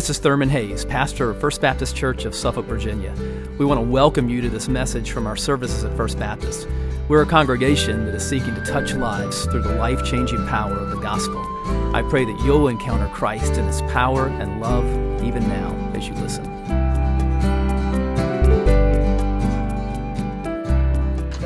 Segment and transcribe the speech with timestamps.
[0.00, 3.14] This is Thurman Hayes, pastor of First Baptist Church of Suffolk, Virginia.
[3.58, 6.66] We want to welcome you to this message from our services at First Baptist.
[7.08, 10.88] We're a congregation that is seeking to touch lives through the life changing power of
[10.88, 11.44] the gospel.
[11.94, 14.86] I pray that you'll encounter Christ in his power and love
[15.22, 16.44] even now as you listen.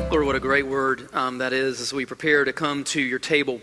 [0.09, 3.19] Lord, what a great word um, that is as we prepare to come to your
[3.19, 3.59] table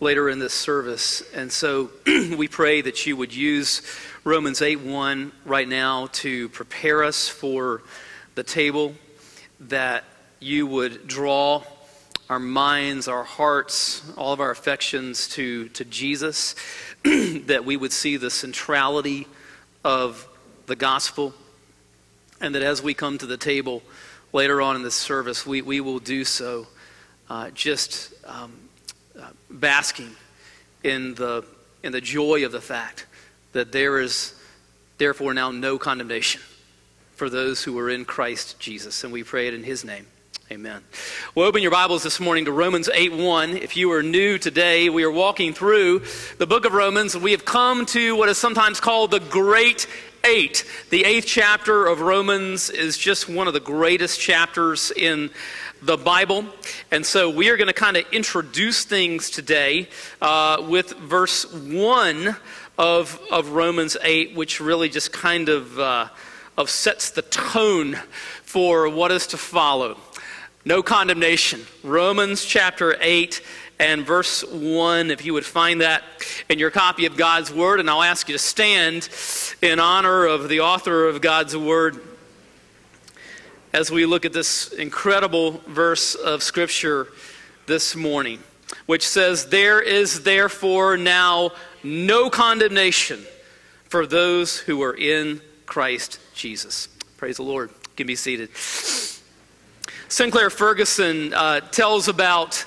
[0.00, 1.22] later in this service.
[1.34, 3.82] And so we pray that you would use
[4.24, 7.82] Romans 8 1 right now to prepare us for
[8.34, 8.94] the table,
[9.60, 10.04] that
[10.40, 11.62] you would draw
[12.28, 16.54] our minds, our hearts, all of our affections to, to Jesus,
[17.04, 19.26] that we would see the centrality
[19.84, 20.26] of
[20.66, 21.34] the gospel,
[22.40, 23.82] and that as we come to the table
[24.32, 26.66] later on in this service, we, we will do so
[27.28, 28.52] uh, just um,
[29.50, 30.10] basking
[30.82, 31.44] in the,
[31.82, 33.06] in the joy of the fact
[33.52, 34.34] that there is
[34.98, 36.40] therefore now no condemnation
[37.14, 39.04] for those who are in Christ Jesus.
[39.04, 40.06] And we pray it in his name.
[40.50, 40.82] Amen.
[41.34, 43.56] Well, open your Bibles this morning to Romans 8 1.
[43.56, 46.02] If you are new today, we are walking through
[46.38, 47.16] the book of Romans.
[47.16, 49.86] We have come to what is sometimes called the Great
[50.24, 50.64] Eight.
[50.90, 55.30] The eighth chapter of Romans is just one of the greatest chapters in
[55.82, 56.44] the Bible.
[56.92, 59.88] And so we are going to kind of introduce things today
[60.20, 62.36] uh, with verse 1
[62.78, 66.08] of, of Romans 8, which really just kind of, uh,
[66.56, 67.98] of sets the tone
[68.44, 69.98] for what is to follow.
[70.64, 71.66] No condemnation.
[71.82, 73.42] Romans chapter 8
[73.80, 76.04] and verse 1, if you would find that
[76.48, 77.80] in your copy of God's Word.
[77.80, 79.08] And I'll ask you to stand
[79.60, 82.00] in honor of the author of God's Word
[83.72, 87.08] as we look at this incredible verse of Scripture
[87.66, 88.40] this morning,
[88.86, 93.24] which says, There is therefore now no condemnation
[93.84, 96.88] for those who are in Christ Jesus.
[97.16, 97.70] Praise the Lord.
[97.70, 98.54] You can be seated.
[100.08, 102.64] Sinclair Ferguson uh, tells about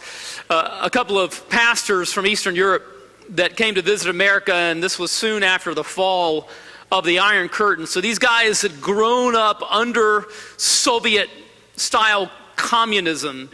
[0.50, 2.84] uh, a couple of pastors from Eastern Europe
[3.30, 6.50] that came to visit America, and this was soon after the fall
[6.91, 7.88] of the Iron Curtain.
[7.88, 10.25] So these guys had grown up under
[10.57, 11.29] Soviet
[11.75, 13.50] style communism.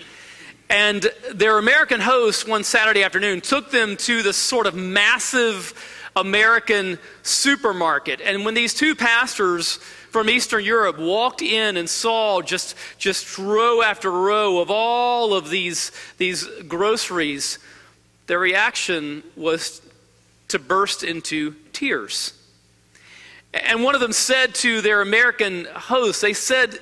[0.69, 5.73] And their American host one Saturday afternoon took them to this sort of massive
[6.15, 8.21] American supermarket.
[8.21, 9.77] And when these two pastors
[10.11, 15.49] from Eastern Europe walked in and saw just, just row after row of all of
[15.49, 17.59] these, these groceries,
[18.27, 19.81] their reaction was
[20.49, 22.33] to burst into tears.
[23.53, 26.79] And one of them said to their American host, they said,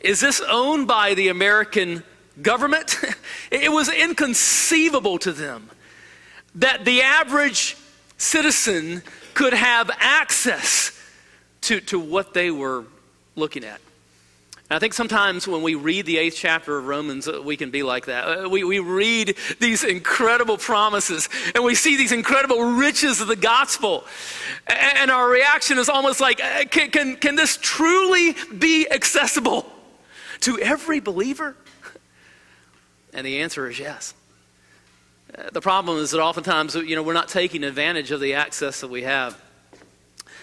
[0.00, 2.02] Is this owned by the American
[2.40, 2.96] government?
[3.50, 5.70] it was inconceivable to them
[6.54, 7.76] that the average
[8.16, 9.02] citizen
[9.34, 10.98] could have access
[11.62, 12.84] to, to what they were
[13.36, 13.80] looking at.
[14.72, 17.82] I think sometimes when we read the eighth chapter of Romans, uh, we can be
[17.82, 18.44] like that.
[18.44, 23.34] Uh, we, we read these incredible promises and we see these incredible riches of the
[23.34, 24.04] gospel.
[24.68, 29.66] And our reaction is almost like, uh, can, can, can this truly be accessible
[30.40, 31.56] to every believer?
[33.12, 34.14] And the answer is yes.
[35.52, 38.88] The problem is that oftentimes, you know, we're not taking advantage of the access that
[38.88, 39.36] we have.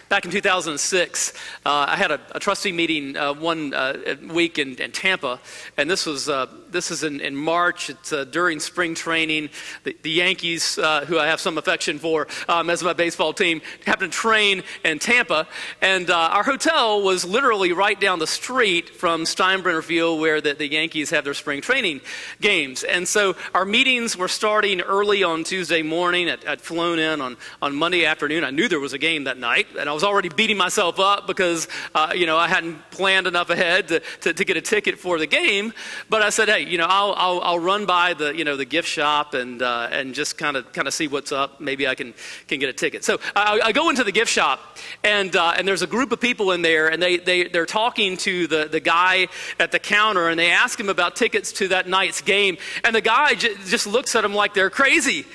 [0.09, 1.33] Back in 2006,
[1.65, 5.41] uh, I had a, a trustee meeting uh, one uh, week in, in, Tampa,
[5.75, 7.89] and this was uh, this is in, in March.
[7.89, 9.49] It's uh, during spring training.
[9.83, 14.13] The, the Yankees, who I have some affection for, um, as my baseball team, happened
[14.13, 15.45] to train in Tampa,
[15.81, 20.71] and our hotel was literally right down the street from Steinbrenner Field, where the, the
[20.71, 21.99] Yankees have their spring training
[22.39, 22.85] games.
[22.85, 26.29] And so our meetings were starting early on Tuesday morning.
[26.29, 28.45] I'd, I'd flown in on on Monday afternoon.
[28.45, 31.25] I knew there was a game that night, and I was already beating myself up
[31.25, 34.99] because, uh, you know, I hadn't planned enough ahead to, to, to, get a ticket
[34.99, 35.73] for the game.
[36.07, 38.63] But I said, hey, you know, I'll, I'll, I'll run by the, you know, the
[38.65, 41.59] gift shop and, uh, and just kind of kind of see what's up.
[41.59, 42.13] Maybe I can,
[42.47, 43.03] can get a ticket.
[43.03, 46.21] So I, I go into the gift shop, and, uh, and there's a group of
[46.21, 49.29] people in there, and they, they, they're talking to the, the guy
[49.59, 52.57] at the counter, and they ask him about tickets to that night's game.
[52.83, 55.25] And the guy j- just looks at them like they're crazy.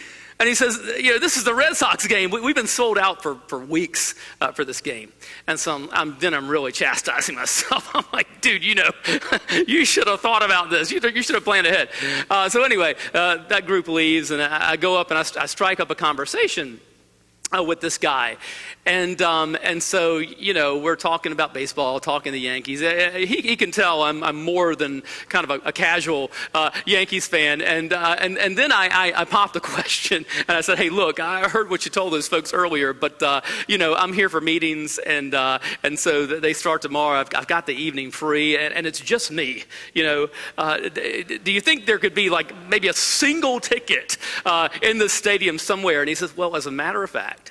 [0.43, 2.33] And he says, you know, this is the Red Sox game.
[2.33, 5.13] We, have been sold out for, for weeks uh, for this game.
[5.47, 7.89] And so I'm, I'm, then I'm really chastising myself.
[7.95, 8.91] I'm like, dude, you know,
[9.69, 10.91] you should have thought about this.
[10.91, 11.91] You, you should have planned ahead.
[12.29, 15.47] Uh, so anyway, uh, that group leaves, and I, I go up and I, I
[15.47, 16.81] strike up a conversation
[17.57, 18.37] uh, with this guy.
[18.85, 22.83] And, um, and so, you know, we're talking about baseball, talking the Yankees.
[22.83, 26.33] Uh, uh, he, he can tell I'm, I'm more than kind of a, a casual
[26.55, 27.61] uh, Yankees fan.
[27.61, 30.91] And, uh, and, and then I, I, I, popped the question and I said, hey,
[30.91, 34.29] look, I heard what you told those folks earlier, but, uh, you know, I'm here
[34.29, 34.99] for meetings.
[34.99, 37.21] And, and so they start tomorrow.
[37.21, 39.63] I've, I've got the evening free and, and, it's just me.
[39.95, 40.29] You know,
[40.59, 44.19] do you think there could be like maybe a single ticket
[44.83, 46.01] in the stadium somewhere?
[46.01, 47.42] And he says, well, as a matter of fact,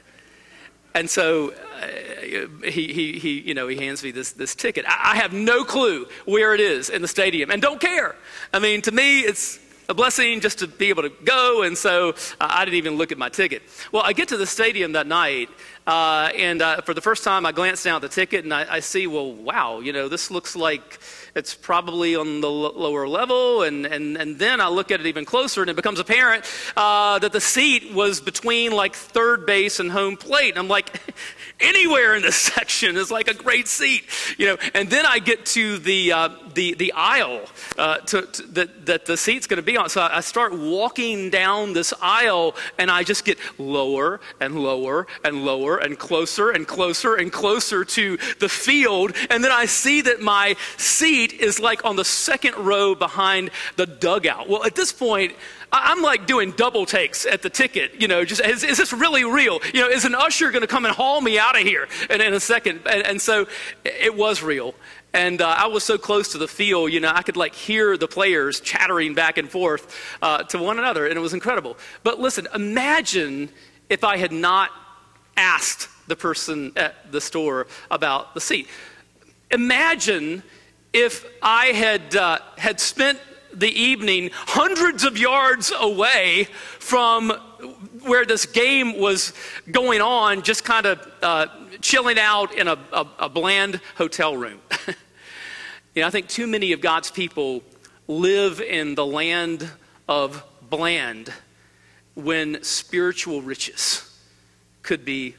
[0.94, 4.86] and so uh, he, he, he, you know, he hands me this, this ticket.
[4.88, 8.16] I, I have no clue where it is in the stadium and don't care.
[8.54, 9.60] I mean, to me, it's
[9.90, 13.12] a blessing just to be able to go, and so uh, I didn't even look
[13.12, 13.62] at my ticket.
[13.92, 15.50] Well, I get to the stadium that night,
[15.86, 18.76] uh, and uh, for the first time, I glance down at the ticket and I,
[18.76, 21.00] I, see, well, wow, you know, this looks like
[21.36, 23.64] it's probably on the l- lower level.
[23.64, 26.46] And, and, and then I look at it even closer and it becomes apparent
[26.76, 30.52] uh, that the seat was between like third base and home plate.
[30.52, 31.00] And I'm like,
[31.60, 34.04] anywhere in this section is like a great seat,
[34.38, 34.58] you know.
[34.74, 37.42] And then I get to the, uh, the, the aisle
[37.78, 39.90] uh, to, to, that, that the seat's going to be on.
[39.90, 45.46] So I start walking down this aisle and I just get lower and lower and
[45.46, 49.14] lower and closer and closer and closer to the field.
[49.30, 53.86] And then I see that my seat is like on the second row behind the
[53.86, 54.48] dugout.
[54.48, 55.34] Well, at this point,
[55.72, 59.24] I'm like doing double takes at the ticket, you know, just is, is this really
[59.24, 59.62] real?
[59.74, 62.20] You know, is an usher going to come and haul me out of here in,
[62.20, 62.82] in a second?
[62.86, 63.48] And, and so
[63.86, 64.76] it was real.
[65.14, 67.98] And uh, I was so close to the field, you know, I could like hear
[67.98, 71.78] the players chattering back and forth uh, to one another, and it was incredible.
[72.04, 73.50] But listen, imagine
[73.90, 74.70] if I had not
[75.36, 78.68] asked the person at the store about the seat.
[79.50, 80.44] Imagine
[80.94, 83.20] if I had, uh, had spent
[83.54, 86.48] the evening hundreds of yards away
[86.80, 87.32] from
[88.04, 89.34] where this game was
[89.70, 91.48] going on, just kind of uh,
[91.82, 94.60] chilling out in a, a, a bland hotel room.
[95.94, 97.64] You know, I think too many of God's people
[98.08, 99.70] live in the land
[100.08, 101.32] of bland
[102.16, 104.08] when spiritual riches
[104.84, 105.36] could be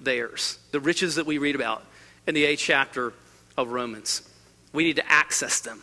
[0.00, 0.58] theirs.
[0.70, 1.84] The riches that we read about
[2.26, 3.14] in the eighth chapter
[3.56, 4.22] of Romans.
[4.72, 5.82] We need to access them.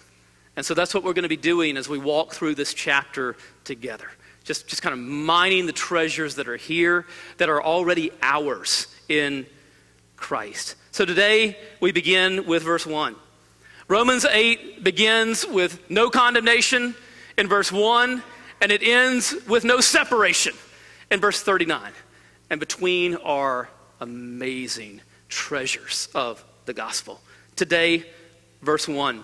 [0.56, 3.36] And so that's what we're going to be doing as we walk through this chapter
[3.66, 4.08] together.
[4.46, 7.06] Just, just kind of mining the treasures that are here,
[7.38, 9.46] that are already ours in
[10.16, 10.76] Christ.
[10.92, 13.16] So today we begin with verse 1.
[13.94, 16.96] Romans 8 begins with no condemnation
[17.38, 18.24] in verse 1,
[18.60, 20.56] and it ends with no separation
[21.12, 21.92] in verse 39.
[22.50, 23.70] And between are
[24.00, 27.22] amazing treasures of the gospel.
[27.56, 28.04] Today,
[28.64, 29.24] verse 1.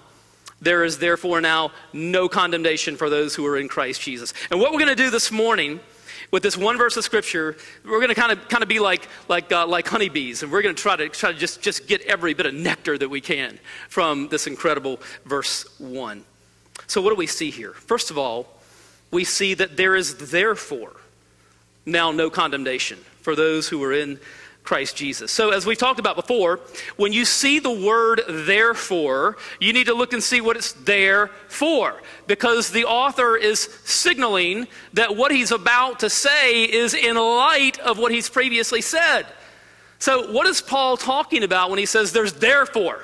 [0.61, 4.35] There is therefore now no condemnation for those who are in Christ Jesus.
[4.51, 5.79] And what we're going to do this morning
[6.31, 9.07] with this one verse of scripture, we're going to kind of kind of be like
[9.27, 12.01] like uh, like honeybees, and we're going to try to try to just just get
[12.01, 13.59] every bit of nectar that we can
[13.89, 16.23] from this incredible verse one.
[16.87, 17.73] So what do we see here?
[17.73, 18.47] First of all,
[19.11, 20.93] we see that there is therefore
[21.85, 24.19] now no condemnation for those who are in
[24.69, 25.31] Christ Jesus.
[25.31, 26.59] So, as we've talked about before,
[26.95, 31.31] when you see the word therefore, you need to look and see what it's there
[31.47, 31.99] for.
[32.27, 37.97] Because the author is signaling that what he's about to say is in light of
[37.97, 39.25] what he's previously said.
[39.97, 43.03] So, what is Paul talking about when he says there's therefore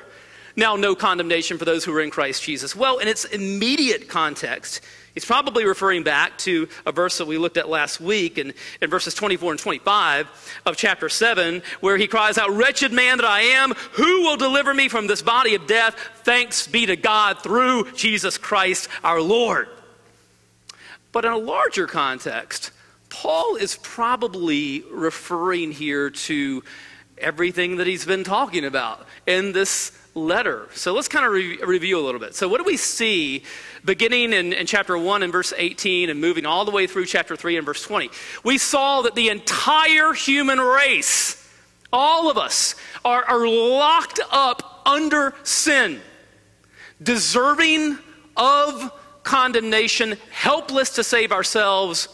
[0.55, 2.75] now no condemnation for those who are in Christ Jesus?
[2.75, 4.81] Well, in its immediate context,
[5.15, 8.89] He's probably referring back to a verse that we looked at last week in, in
[8.89, 13.39] verses 24 and 25 of chapter 7, where he cries out, Wretched man that I
[13.39, 15.95] am, who will deliver me from this body of death?
[16.23, 19.69] Thanks be to God through Jesus Christ our Lord.
[21.13, 22.71] But in a larger context,
[23.07, 26.61] Paul is probably referring here to
[27.17, 30.69] everything that he's been talking about in this letter.
[30.73, 32.33] So let's kind of re- review a little bit.
[32.35, 33.43] So, what do we see
[33.83, 37.35] beginning in, in, chapter 1 and verse 18 and moving all the way through chapter
[37.35, 38.09] 3 and verse 20?
[38.43, 41.45] We saw that the entire human race,
[41.91, 45.99] all of us, are, are locked up under sin,
[47.03, 47.97] deserving
[48.37, 48.91] of
[49.23, 52.07] condemnation, helpless to save ourselves.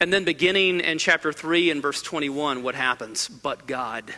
[0.00, 3.28] And then beginning in chapter 3 and verse 21, what happens?
[3.28, 4.12] But God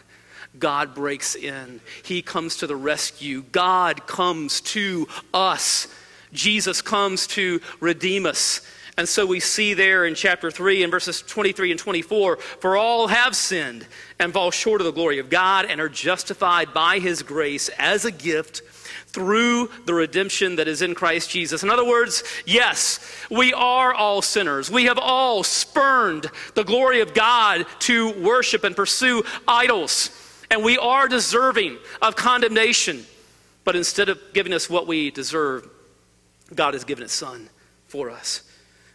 [0.58, 1.80] God breaks in.
[2.02, 3.42] He comes to the rescue.
[3.52, 5.88] God comes to us.
[6.32, 8.60] Jesus comes to redeem us.
[8.98, 13.08] And so we see there in chapter 3 in verses 23 and 24 For all
[13.08, 13.86] have sinned
[14.18, 18.04] and fall short of the glory of God and are justified by his grace as
[18.04, 18.60] a gift
[19.06, 21.62] through the redemption that is in Christ Jesus.
[21.62, 22.98] In other words, yes,
[23.30, 24.70] we are all sinners.
[24.70, 30.10] We have all spurned the glory of God to worship and pursue idols.
[30.52, 33.06] And we are deserving of condemnation.
[33.64, 35.66] But instead of giving us what we deserve,
[36.54, 37.48] God has given his Son
[37.88, 38.42] for us.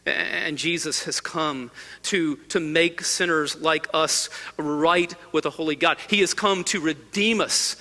[0.06, 1.72] And Jesus has come
[2.04, 5.98] to, to make sinners like us right with a holy God.
[6.08, 7.76] He has come to redeem us,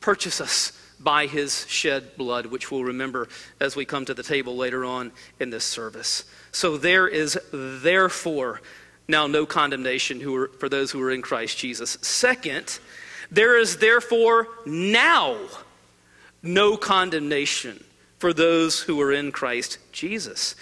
[0.00, 3.28] purchase us by his shed blood, which we'll remember
[3.60, 6.24] as we come to the table later on in this service.
[6.50, 8.62] So there is therefore
[9.06, 11.98] now no condemnation who are, for those who are in Christ Jesus.
[12.00, 12.78] Second,
[13.32, 15.36] there is therefore now
[16.42, 17.82] no condemnation
[18.18, 20.54] for those who are in Christ Jesus.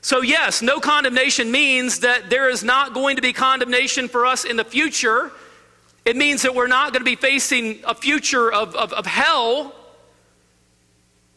[0.00, 4.44] So, yes, no condemnation means that there is not going to be condemnation for us
[4.44, 5.32] in the future.
[6.04, 9.74] It means that we're not going to be facing a future of, of, of hell.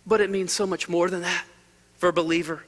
[0.05, 1.45] But it means so much more than that
[1.97, 2.63] for a believer.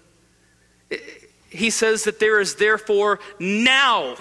[1.49, 4.15] He says that there is therefore now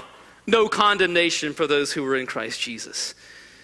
[0.46, 3.14] no condemnation for those who are in Christ Jesus.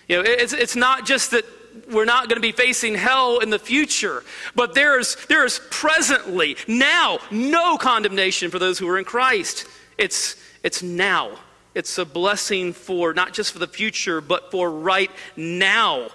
[0.09, 1.45] You know, it's, it's not just that
[1.91, 4.25] we're not going to be facing hell in the future.
[4.55, 9.67] But there is, there is presently, now, no condemnation for those who are in Christ.
[9.99, 11.39] It's, it's now.
[11.75, 16.09] It's a blessing for not just for the future, but for right now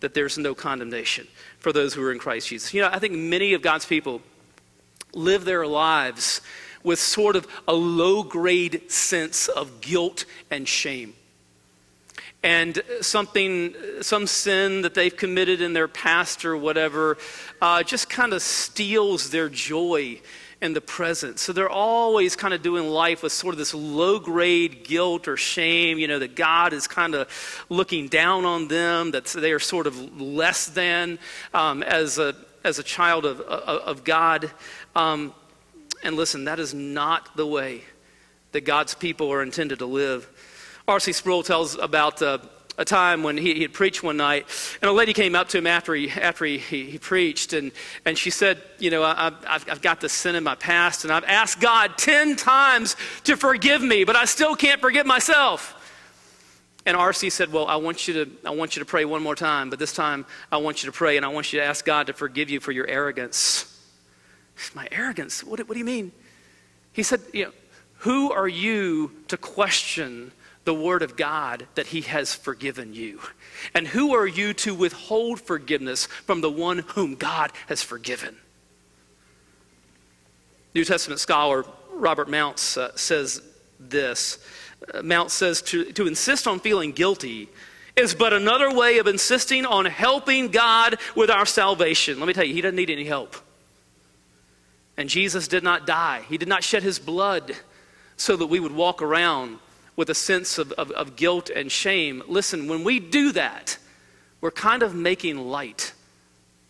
[0.00, 1.26] that there's no condemnation
[1.58, 2.72] for those who are in Christ Jesus.
[2.72, 4.20] You know, I think many of God's people
[5.14, 6.40] live their lives
[6.82, 11.14] with sort of a low grade sense of guilt and shame
[12.42, 17.18] and something, some sin that they've committed in their past or whatever,
[17.60, 20.20] uh, just kind of steals their joy
[20.62, 21.40] in the present.
[21.40, 25.36] So they're always kind of doing life with sort of this low grade guilt or
[25.36, 29.58] shame, you know, that God is kind of looking down on them, that they are
[29.58, 31.18] sort of less than
[31.52, 34.52] um, as, a, as a child of, of, God.
[34.94, 35.34] Um,
[36.04, 37.82] and listen, that is not the way
[38.52, 40.28] that God's people are intended to live.
[40.88, 41.12] R.C.
[41.12, 42.38] Sproul tells about uh,
[42.78, 44.46] a time when he, he, had preached one night,
[44.80, 47.70] and a lady came up to him after he, after he, he, he preached, and,
[48.04, 51.12] and she said, You know, I, I've, I've got this sin in my past, and
[51.12, 55.78] I've asked God 10 times to forgive me, but I still can't forgive myself.
[56.84, 57.30] And R.C.
[57.30, 59.78] said, Well, I want, you to, I want you to pray one more time, but
[59.78, 62.12] this time I want you to pray, and I want you to ask God to
[62.12, 63.68] forgive you for your arrogance.
[64.74, 65.44] My arrogance?
[65.44, 66.12] What, what do you mean?
[66.92, 67.52] He said, you know,
[67.98, 70.32] Who are you to question
[70.64, 73.20] the Word of God that He has forgiven you?
[73.74, 78.36] And who are you to withhold forgiveness from the one whom God has forgiven?
[80.74, 83.42] New Testament scholar Robert Mounce uh, says
[83.78, 84.38] this.
[84.92, 87.48] Uh, Mounce says to, to insist on feeling guilty
[87.94, 92.18] is but another way of insisting on helping God with our salvation.
[92.18, 93.36] Let me tell you, He doesn't need any help.
[94.96, 97.54] And Jesus did not die, He did not shed His blood
[98.16, 99.58] so that we would walk around
[99.96, 102.22] with a sense of, of, of guilt and shame.
[102.26, 103.78] Listen, when we do that,
[104.40, 105.92] we're kind of making light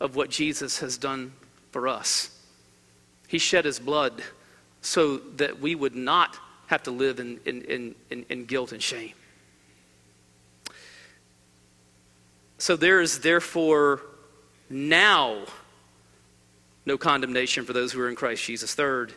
[0.00, 1.33] of what Jesus has done
[1.71, 2.31] for us.
[3.29, 4.23] He shed his blood
[4.83, 6.37] so that we would not
[6.67, 9.12] have to live in, in, in, in, guilt and shame.
[12.59, 14.02] So there is therefore
[14.69, 15.45] now
[16.85, 18.75] no condemnation for those who are in Christ Jesus.
[18.75, 19.14] Third,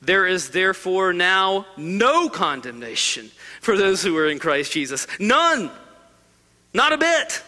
[0.00, 5.06] there is therefore now no condemnation for those who are in Christ Jesus.
[5.18, 5.70] None.
[6.72, 7.42] Not a bit.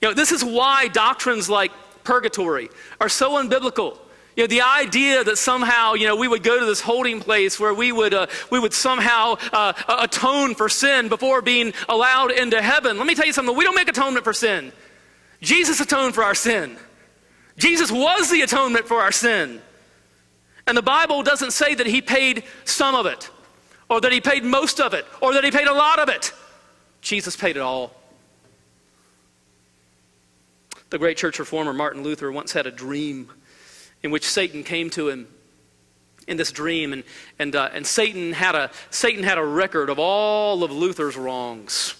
[0.00, 1.72] You know, this is why doctrines like
[2.04, 2.68] purgatory
[3.00, 3.98] are so unbiblical.
[4.36, 7.60] You know, the idea that somehow, you know, we would go to this holding place
[7.60, 12.62] where we would, uh, we would somehow uh, atone for sin before being allowed into
[12.62, 12.96] heaven.
[12.96, 13.54] Let me tell you something.
[13.54, 14.72] We don't make atonement for sin.
[15.42, 16.78] Jesus atoned for our sin.
[17.58, 19.60] Jesus was the atonement for our sin.
[20.66, 23.30] And the Bible doesn't say that he paid some of it,
[23.88, 26.32] or that he paid most of it, or that he paid a lot of it.
[27.00, 27.94] Jesus paid it all.
[30.90, 33.30] The great church reformer Martin Luther once had a dream
[34.02, 35.26] in which Satan came to him
[36.28, 37.02] in this dream, and,
[37.38, 41.94] and, uh, and Satan, had a, Satan had a record of all of Luther's wrongs.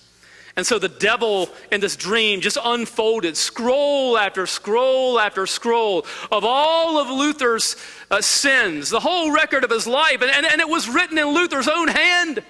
[0.54, 6.44] And so the devil in this dream just unfolded scroll after scroll after scroll of
[6.44, 7.76] all of Luther's
[8.10, 10.20] uh, sins, the whole record of his life.
[10.20, 12.42] And, and, and it was written in Luther's own hand.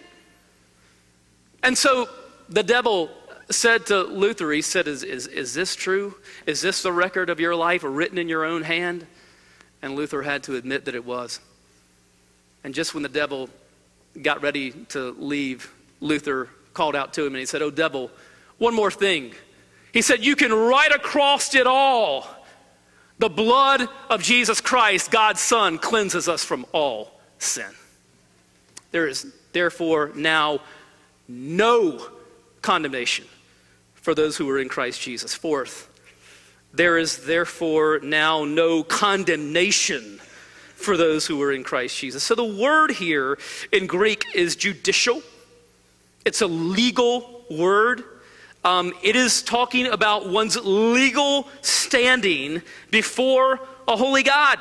[1.62, 2.08] And so
[2.48, 3.08] the devil
[3.50, 6.14] said to Luther, he said, is, is, is this true?
[6.44, 9.06] Is this the record of your life written in your own hand?
[9.80, 11.38] And Luther had to admit that it was.
[12.64, 13.48] And just when the devil
[14.20, 18.10] got ready to leave, Luther called out to him and he said, Oh, devil,
[18.58, 19.32] one more thing.
[19.92, 22.26] He said, You can write across it all.
[23.18, 27.70] The blood of Jesus Christ, God's Son, cleanses us from all sin.
[28.90, 30.60] There is therefore now
[31.28, 32.04] no
[32.62, 33.24] condemnation
[33.94, 35.34] for those who are in Christ Jesus.
[35.34, 35.88] Fourth,
[36.72, 40.20] there is therefore now no condemnation
[40.74, 42.22] for those who are in Christ Jesus.
[42.24, 43.38] So the word here
[43.70, 45.22] in Greek is judicial,
[46.24, 48.04] it's a legal word.
[48.64, 54.58] Um, it is talking about one's legal standing before a holy God.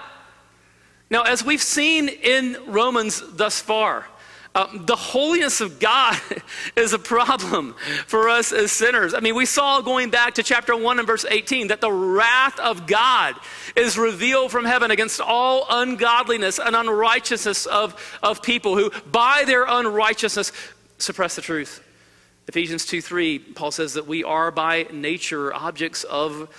[1.10, 4.06] Now, as we've seen in Romans thus far,
[4.54, 6.20] um, the holiness of God
[6.76, 7.74] is a problem
[8.06, 9.14] for us as sinners.
[9.14, 12.60] I mean, we saw going back to chapter 1 and verse 18 that the wrath
[12.60, 13.36] of God
[13.78, 19.66] is revealed from heaven against all ungodliness and unrighteousness of, of people who, by their
[19.66, 20.52] unrighteousness,
[21.02, 21.84] suppress the truth.
[22.48, 26.50] Ephesians 2 3, Paul says that we are by nature objects of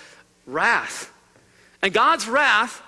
[0.47, 1.13] wrath.
[1.83, 2.83] And God's wrath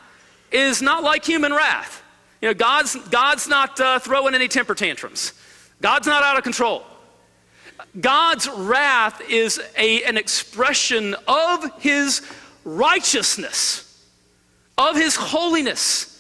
[0.53, 2.03] is not like human wrath.
[2.41, 5.33] You know, God's, God's not uh, throwing any temper tantrums,
[5.81, 6.85] God's not out of control.
[8.01, 12.23] God's wrath is a, an expression of his
[12.65, 14.05] righteousness,
[14.79, 16.14] of his holiness.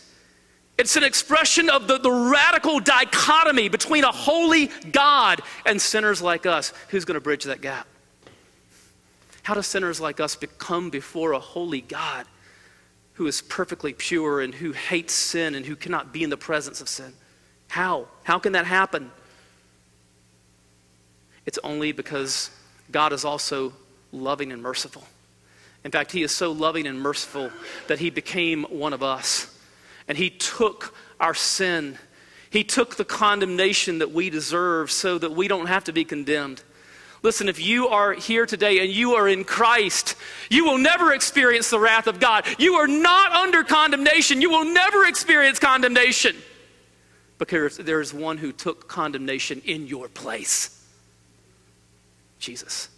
[0.76, 6.46] It's an expression of the, the radical dichotomy between a holy God and sinners like
[6.46, 6.72] us.
[6.88, 7.86] Who's going to bridge that gap?
[9.42, 12.26] How do sinners like us become before a holy God?
[13.14, 16.80] who is perfectly pure and who hates sin and who cannot be in the presence
[16.80, 17.12] of sin.
[17.68, 18.08] How?
[18.24, 19.10] How can that happen?
[21.46, 22.50] It's only because
[22.90, 23.72] God is also
[24.12, 25.04] loving and merciful.
[25.84, 27.50] In fact, He is so loving and merciful
[27.86, 29.53] that He became one of us.
[30.08, 31.98] And He took our sin,
[32.50, 36.62] He took the condemnation that we deserve so that we don't have to be condemned.
[37.22, 40.14] Listen, if you are here today and you are in Christ,
[40.50, 42.44] you will never experience the wrath of God.
[42.58, 44.42] You are not under condemnation.
[44.42, 46.36] You will never experience condemnation
[47.38, 50.84] because there is one who took condemnation in your place
[52.44, 52.90] Jesus.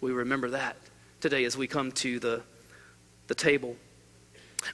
[0.00, 0.76] We remember that
[1.20, 2.42] today as we come to the,
[3.26, 3.74] the table.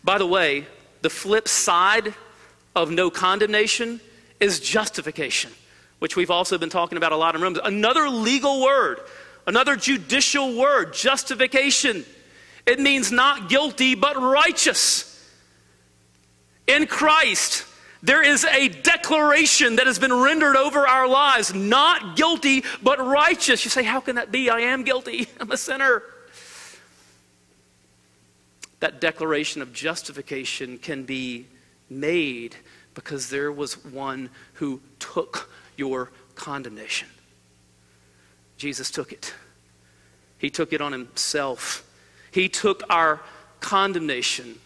[0.04, 0.66] By the way,
[1.06, 2.12] the flip side
[2.74, 4.00] of no condemnation
[4.40, 5.52] is justification
[5.98, 7.60] which we've also been talking about a lot in Romans.
[7.64, 9.00] Another legal word,
[9.46, 12.04] another judicial word, justification.
[12.66, 15.12] It means not guilty, but righteous.
[16.66, 17.64] In Christ,
[18.02, 23.64] there is a declaration that has been rendered over our lives not guilty, but righteous.
[23.64, 24.50] You say, How can that be?
[24.50, 25.28] I am guilty.
[25.40, 26.02] I'm a sinner.
[28.80, 31.46] That declaration of justification can be
[31.88, 32.56] made
[32.94, 37.08] because there was one who took your condemnation.
[38.56, 39.34] Jesus took it.
[40.38, 41.88] He took it on himself.
[42.30, 43.20] He took our
[43.60, 44.58] condemnation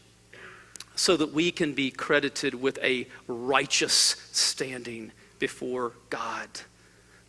[0.96, 6.49] so that we can be credited with a righteous standing before God,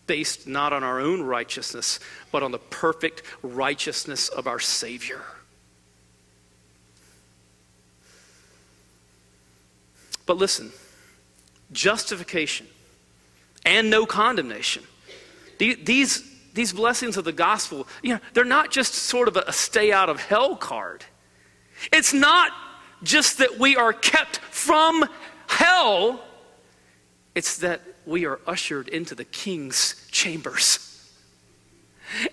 [0.07, 1.99] based not on our own righteousness,
[2.31, 5.21] but on the perfect righteousness of our Savior.
[10.25, 10.71] But listen,
[11.71, 12.67] justification
[13.65, 14.83] and no condemnation.
[15.57, 19.91] These, these blessings of the gospel, you know, they're not just sort of a stay
[19.91, 21.05] out of hell card.
[21.93, 22.51] It's not
[23.03, 25.07] just that we are kept from
[25.47, 26.23] hell,
[27.35, 30.87] it's that we are ushered into the king's chambers.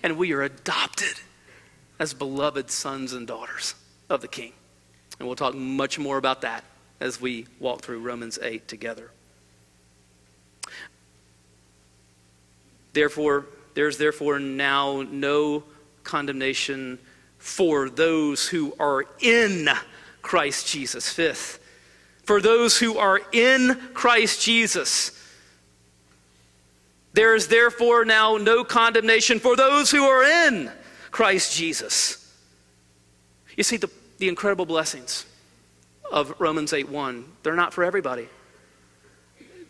[0.03, 1.19] And we are adopted
[1.99, 3.75] as beloved sons and daughters
[4.09, 4.53] of the king.
[5.19, 6.63] And we'll talk much more about that
[6.99, 9.11] as we walk through Romans 8 together.
[12.93, 15.63] Therefore, there's therefore now no
[16.03, 16.99] condemnation
[17.37, 19.69] for those who are in
[20.21, 21.11] Christ Jesus.
[21.11, 21.59] Fifth,
[22.23, 25.15] for those who are in Christ Jesus.
[27.13, 30.71] There is therefore now no condemnation for those who are in
[31.11, 32.33] Christ Jesus.
[33.55, 35.25] You see, the, the incredible blessings
[36.11, 38.27] of Romans 8 1, they're not for everybody,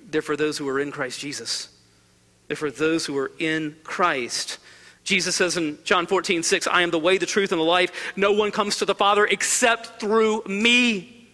[0.09, 1.69] they're for those who are in Christ Jesus.
[2.47, 4.57] They're for those who are in Christ.
[5.03, 8.13] Jesus says in John 14, 6, I am the way, the truth, and the life.
[8.15, 11.29] No one comes to the Father except through me.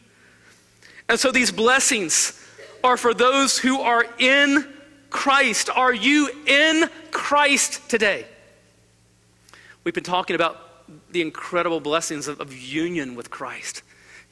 [1.08, 2.42] And so these blessings
[2.84, 4.68] are for those who are in
[5.10, 5.70] Christ.
[5.70, 8.26] Are you in Christ today?
[9.84, 13.84] We've been talking about the incredible blessings of, of union with Christ.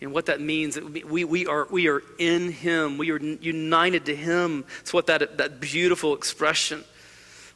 [0.04, 2.98] And what that means, we, we, are, we are in Him.
[2.98, 4.66] We are united to Him.
[4.82, 6.84] It's what that, that beautiful expression,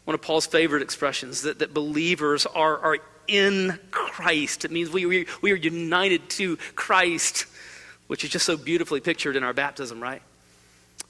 [0.06, 4.64] one of Paul's favorite expressions, that, that believers are, are in Christ.
[4.64, 7.48] It means we, we, we are united to Christ,
[8.08, 10.22] which is just so beautifully pictured in our baptism, right?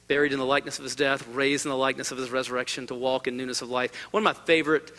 [0.08, 2.96] Buried in the likeness of his death, raised in the likeness of his resurrection to
[2.96, 3.94] walk in newness of life.
[4.10, 4.92] One of my favorite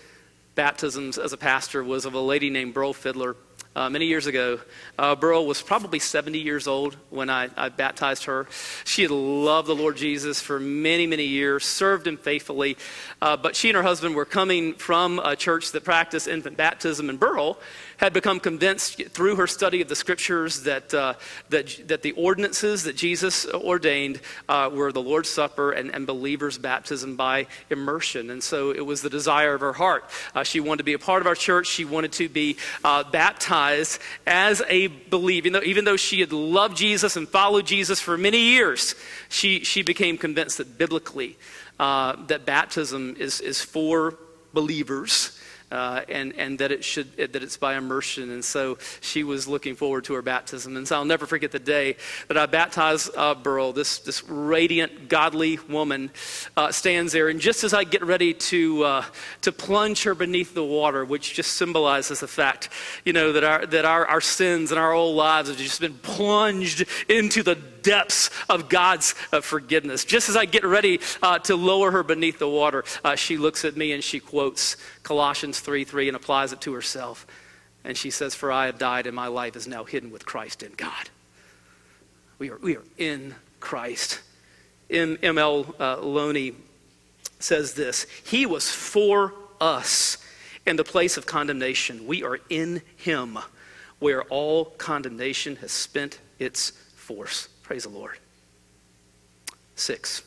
[0.55, 3.35] baptisms as a pastor was of a lady named Burl Fiddler
[3.78, 4.58] uh, many years ago.
[4.98, 8.48] Uh, Burl was probably 70 years old when I, I, baptized her.
[8.84, 12.76] She had loved the Lord Jesus for many, many years, served him faithfully.
[13.22, 17.08] Uh, but she and her husband were coming from a church that practiced infant baptism,
[17.08, 17.56] and Burl
[17.98, 21.14] had become convinced through her study of the scriptures that, uh,
[21.50, 26.58] that, that the ordinances that Jesus ordained uh, were the Lord's Supper and, and believers'
[26.58, 28.30] baptism by immersion.
[28.30, 30.04] And so it was the desire of her heart.
[30.34, 31.66] Uh, she wanted to be a part of our church.
[31.66, 35.48] She wanted to be uh, baptized as a believer.
[35.48, 38.94] Even though, even though she had loved Jesus and followed Jesus for many years,
[39.28, 41.37] she, she became convinced that biblically,
[41.78, 44.18] uh, that baptism is, is for
[44.52, 45.38] believers
[45.70, 48.31] uh, and, and that, it should, that it's by immersion.
[48.31, 50.76] And so she was looking forward to her baptism.
[50.76, 51.96] And so I'll never forget the day
[52.28, 53.72] that I baptized uh, Burl.
[53.72, 56.11] This, this radiant, godly woman
[56.57, 57.28] uh, stands there.
[57.28, 59.04] And just as I get ready to, uh,
[59.42, 62.70] to plunge her beneath the water, which just symbolizes the fact,
[63.04, 65.98] you know, that our, that our, our sins and our old lives have just been
[65.98, 67.57] plunged into the
[67.88, 70.05] depths of God's uh, forgiveness.
[70.05, 73.64] Just as I get ready uh, to lower her beneath the water, uh, she looks
[73.64, 77.27] at me and she quotes Colossians 3 3 and applies it to herself.
[77.85, 80.62] And she says, For I have died and my life is now hidden with Christ
[80.62, 81.09] in God.
[82.38, 84.20] We are, we are in Christ.
[84.90, 85.16] M.
[85.22, 85.38] M.
[85.38, 85.74] L.
[85.81, 86.53] Uh, Loney
[87.40, 90.18] says this He was for us
[90.66, 92.07] in the place of condemnation.
[92.07, 93.38] We are in Him
[93.98, 97.48] where all condemnation has spent its force.
[97.68, 98.16] Praise the Lord.
[99.76, 100.22] Six.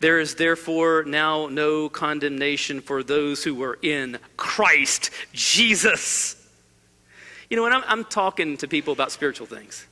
[0.00, 6.36] There is therefore now no condemnation for those who are in Christ Jesus.
[7.48, 9.86] You know, when I'm, I'm talking to people about spiritual things,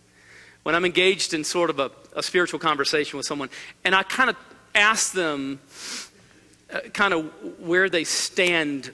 [0.64, 3.48] when I'm engaged in sort of a, a spiritual conversation with someone,
[3.82, 4.36] and I kind of
[4.74, 5.58] ask them
[6.70, 8.92] uh, kind of where they stand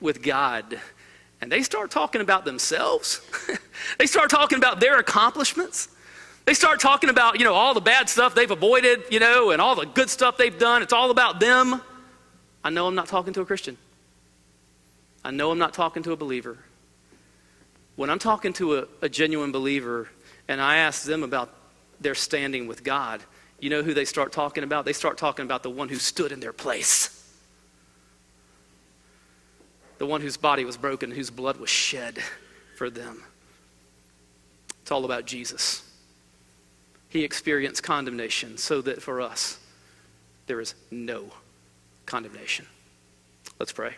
[0.00, 0.80] with God,
[1.40, 3.20] and they start talking about themselves,
[4.00, 5.86] they start talking about their accomplishments.
[6.44, 9.62] They start talking about, you know, all the bad stuff they've avoided, you know, and
[9.62, 10.82] all the good stuff they've done.
[10.82, 11.80] It's all about them.
[12.64, 13.76] I know I'm not talking to a Christian.
[15.24, 16.58] I know I'm not talking to a believer.
[17.94, 20.08] When I'm talking to a, a genuine believer
[20.48, 21.54] and I ask them about
[22.00, 23.22] their standing with God,
[23.60, 24.84] you know who they start talking about?
[24.84, 27.18] They start talking about the one who stood in their place.
[29.98, 32.18] The one whose body was broken, whose blood was shed
[32.76, 33.22] for them.
[34.80, 35.84] It's all about Jesus
[37.12, 39.58] he experienced condemnation so that for us
[40.46, 41.26] there is no
[42.06, 42.64] condemnation.
[43.58, 43.96] Let's pray.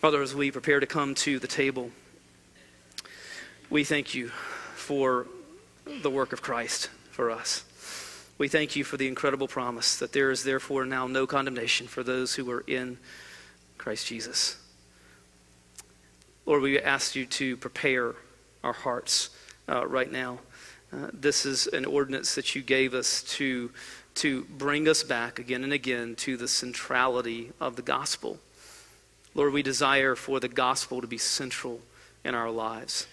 [0.00, 1.90] Father, as we prepare to come to the table,
[3.68, 4.28] we thank you
[4.74, 5.26] for
[6.00, 7.62] the work of Christ for us.
[8.38, 12.02] We thank you for the incredible promise that there is therefore now no condemnation for
[12.02, 12.96] those who are in
[13.76, 14.56] Christ Jesus.
[16.46, 18.14] Lord, we ask you to prepare
[18.64, 19.28] our hearts
[19.68, 20.38] uh, right now.
[20.92, 23.70] Uh, this is an ordinance that you gave us to,
[24.14, 28.38] to bring us back again and again to the centrality of the gospel.
[29.34, 31.80] Lord, we desire for the gospel to be central
[32.24, 33.06] in our lives,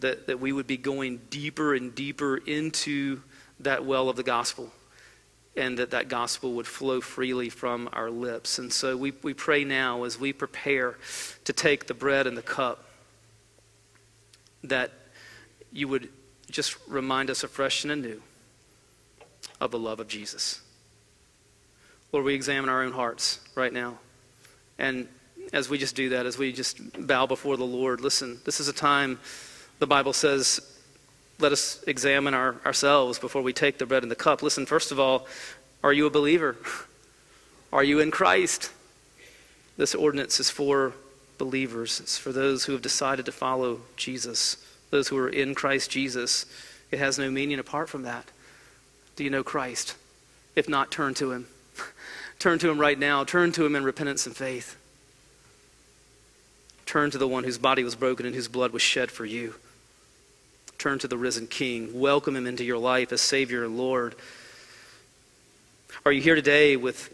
[0.00, 3.22] that, that we would be going deeper and deeper into
[3.60, 4.70] that well of the gospel,
[5.56, 8.58] and that that gospel would flow freely from our lips.
[8.58, 10.96] And so we, we pray now as we prepare
[11.44, 12.84] to take the bread and the cup
[14.64, 14.92] that
[15.74, 16.08] you would
[16.50, 18.22] just remind us afresh and anew
[19.60, 20.62] of the love of Jesus.
[22.12, 23.98] Lord, we examine our own hearts right now.
[24.78, 25.08] And
[25.52, 28.68] as we just do that, as we just bow before the Lord, listen, this is
[28.68, 29.18] a time
[29.80, 30.60] the Bible says,
[31.40, 34.42] let us examine our, ourselves before we take the bread and the cup.
[34.42, 35.26] Listen, first of all,
[35.82, 36.56] are you a believer?
[37.72, 38.70] Are you in Christ?
[39.76, 40.92] This ordinance is for
[41.38, 44.63] believers, it's for those who have decided to follow Jesus
[44.94, 46.46] those who are in Christ Jesus.
[46.92, 48.30] It has no meaning apart from that.
[49.16, 49.96] Do you know Christ?
[50.54, 51.48] If not, turn to him.
[52.38, 53.24] turn to him right now.
[53.24, 54.76] Turn to him in repentance and faith.
[56.86, 59.54] Turn to the one whose body was broken and whose blood was shed for you.
[60.78, 61.98] Turn to the risen King.
[61.98, 64.14] Welcome him into your life as Savior and Lord.
[66.06, 67.12] Are you here today with,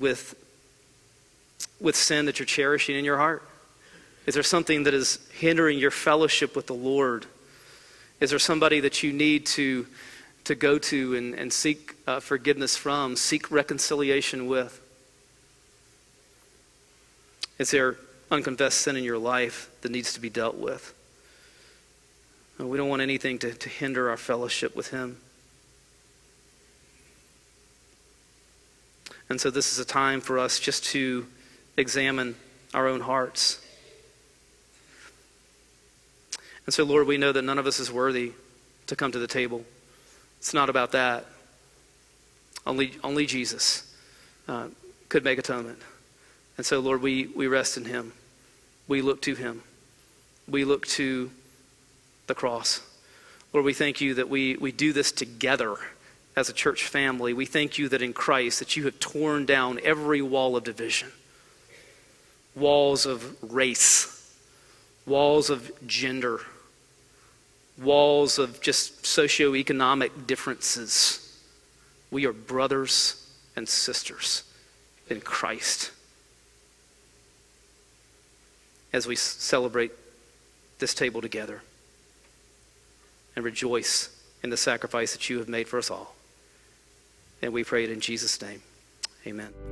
[0.00, 0.34] with,
[1.78, 3.42] with sin that you're cherishing in your heart?
[4.26, 7.26] Is there something that is hindering your fellowship with the Lord?
[8.20, 9.86] Is there somebody that you need to,
[10.44, 14.80] to go to and, and seek uh, forgiveness from, seek reconciliation with?
[17.58, 17.96] Is there
[18.30, 20.94] unconfessed sin in your life that needs to be dealt with?
[22.58, 25.16] We don't want anything to, to hinder our fellowship with Him.
[29.28, 31.26] And so, this is a time for us just to
[31.76, 32.36] examine
[32.74, 33.60] our own hearts.
[36.66, 38.32] And so, Lord, we know that none of us is worthy
[38.86, 39.64] to come to the table.
[40.38, 41.26] It's not about that.
[42.66, 43.92] Only, only Jesus
[44.48, 44.68] uh,
[45.08, 45.78] could make atonement.
[46.56, 48.12] And so, Lord, we, we rest in Him.
[48.86, 49.62] We look to Him.
[50.48, 51.30] We look to
[52.26, 52.80] the cross.
[53.52, 55.76] Lord, we thank you that we, we do this together
[56.36, 57.32] as a church family.
[57.32, 61.10] We thank you that in Christ that you have torn down every wall of division.
[62.54, 64.36] Walls of race,
[65.06, 66.40] walls of gender,
[67.82, 71.40] walls of just socioeconomic differences.
[72.10, 74.44] We are brothers and sisters
[75.08, 75.90] in Christ.
[78.92, 79.92] As we celebrate
[80.78, 81.62] this table together
[83.34, 84.10] and rejoice
[84.42, 86.14] in the sacrifice that you have made for us all.
[87.40, 88.62] And we pray it in Jesus' name.
[89.26, 89.71] Amen.